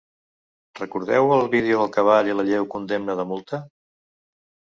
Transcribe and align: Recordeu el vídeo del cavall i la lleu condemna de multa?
Recordeu 0.77 1.29
el 1.35 1.45
vídeo 1.55 1.81
del 1.81 1.91
cavall 1.99 2.31
i 2.31 2.35
la 2.39 2.47
lleu 2.49 2.67
condemna 2.73 3.19
de 3.21 3.27
multa? 3.35 3.61